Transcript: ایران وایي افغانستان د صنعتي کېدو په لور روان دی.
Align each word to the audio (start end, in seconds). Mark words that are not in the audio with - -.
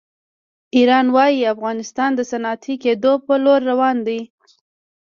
ایران 0.75 1.07
وایي 1.15 1.41
افغانستان 1.53 2.11
د 2.15 2.21
صنعتي 2.31 2.75
کېدو 2.83 3.11
په 3.25 3.33
لور 3.43 3.61
روان 3.71 3.97
دی. 4.07 4.19